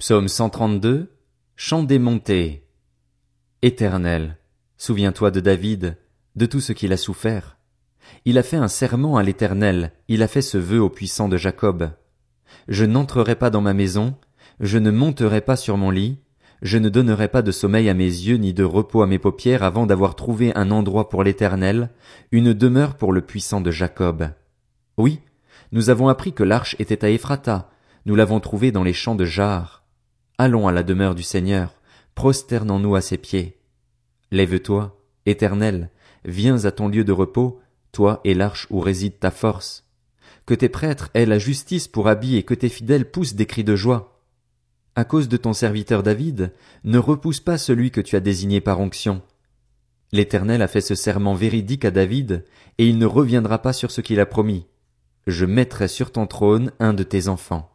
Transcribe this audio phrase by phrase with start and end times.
[0.00, 1.14] Psaume 132,
[1.56, 2.64] Chant des montées.
[3.60, 4.38] Éternel,
[4.78, 5.98] souviens-toi de David,
[6.36, 7.58] de tout ce qu'il a souffert.
[8.24, 11.36] Il a fait un serment à l'Éternel, il a fait ce vœu au puissant de
[11.36, 11.90] Jacob.
[12.66, 14.16] Je n'entrerai pas dans ma maison,
[14.58, 16.18] je ne monterai pas sur mon lit,
[16.62, 19.62] je ne donnerai pas de sommeil à mes yeux ni de repos à mes paupières
[19.62, 21.90] avant d'avoir trouvé un endroit pour l'Éternel,
[22.32, 24.30] une demeure pour le puissant de Jacob.
[24.96, 25.20] Oui,
[25.72, 27.68] nous avons appris que l'arche était à Ephrata,
[28.06, 29.79] nous l'avons trouvée dans les champs de Jar.
[30.42, 31.74] Allons à la demeure du Seigneur,
[32.14, 33.58] prosternons-nous à ses pieds.
[34.30, 35.90] Lève-toi, Éternel,
[36.24, 37.60] viens à ton lieu de repos,
[37.92, 39.84] toi et l'arche où réside ta force.
[40.46, 43.64] Que tes prêtres aient la justice pour habit et que tes fidèles poussent des cris
[43.64, 44.18] de joie.
[44.94, 48.80] À cause de ton serviteur David, ne repousse pas celui que tu as désigné par
[48.80, 49.20] onction.
[50.10, 52.46] L'Éternel a fait ce serment véridique à David,
[52.78, 54.66] et il ne reviendra pas sur ce qu'il a promis.
[55.26, 57.70] Je mettrai sur ton trône un de tes enfants.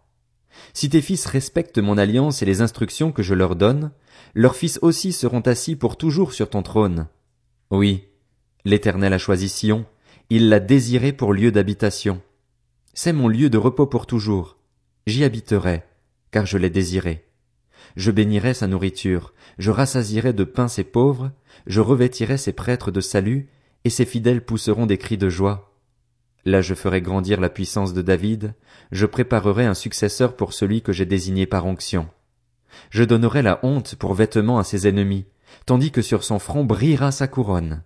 [0.73, 3.91] Si tes fils respectent mon alliance et les instructions que je leur donne,
[4.33, 7.07] leurs fils aussi seront assis pour toujours sur ton trône.
[7.71, 8.05] Oui,
[8.65, 9.85] l'Éternel a choisi Sion,
[10.29, 12.21] il l'a désiré pour lieu d'habitation.
[12.93, 14.57] C'est mon lieu de repos pour toujours.
[15.07, 15.83] J'y habiterai,
[16.31, 17.25] car je l'ai désiré.
[17.95, 21.31] Je bénirai sa nourriture, je rassasierai de pain ses pauvres,
[21.67, 23.49] je revêtirai ses prêtres de salut,
[23.83, 25.74] et ses fidèles pousseront des cris de joie.
[26.45, 28.53] Là je ferai grandir la puissance de David,
[28.91, 32.07] je préparerai un successeur pour celui que j'ai désigné par onction.
[32.91, 35.25] Je donnerai la honte pour vêtement à ses ennemis,
[35.65, 37.81] tandis que sur son front brillera sa couronne.